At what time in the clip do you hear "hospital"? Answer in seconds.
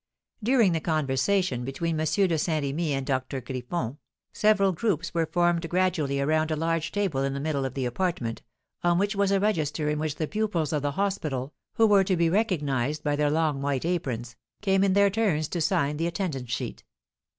10.93-11.53